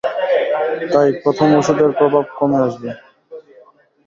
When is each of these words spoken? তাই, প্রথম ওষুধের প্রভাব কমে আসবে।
তাই, 0.91 1.09
প্রথম 1.23 1.49
ওষুধের 1.59 1.91
প্রভাব 1.99 2.25
কমে 2.37 2.57
আসবে। 2.65 2.89